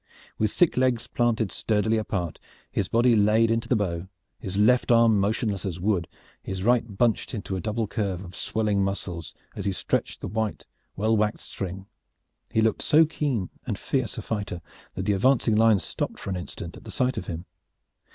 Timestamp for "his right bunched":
6.41-7.35